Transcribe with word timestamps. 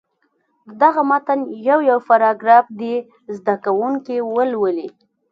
د 0.67 0.69
دغه 0.81 1.01
متن 1.09 1.39
یو 1.69 1.79
یو 1.89 1.99
پاراګراف 2.07 2.65
دې 2.79 2.95
زده 3.37 3.55
کوونکي 3.65 4.17
ولولي. 4.33 4.89